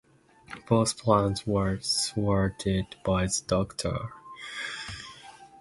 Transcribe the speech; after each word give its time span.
Both 0.67 0.97
plans 0.97 1.45
were 1.45 1.77
thwarted 1.77 2.95
by 3.05 3.27
the 3.27 3.41
Doctor. 3.45 3.99